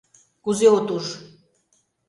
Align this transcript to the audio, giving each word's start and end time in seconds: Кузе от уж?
Кузе 0.43 0.67
от 0.77 0.87
уж? 0.95 1.05